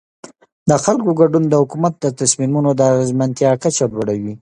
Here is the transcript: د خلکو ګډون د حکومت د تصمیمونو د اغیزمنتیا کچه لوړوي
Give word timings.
د 0.69 0.71
خلکو 0.83 1.09
ګډون 1.19 1.43
د 1.47 1.53
حکومت 1.61 1.93
د 1.99 2.05
تصمیمونو 2.19 2.69
د 2.75 2.79
اغیزمنتیا 2.93 3.51
کچه 3.63 3.85
لوړوي 3.93 4.33